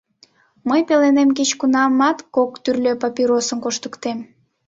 [0.67, 4.17] Мый пеленем кеч-кунамат кок тӱрлӧ папиросым коштыктем.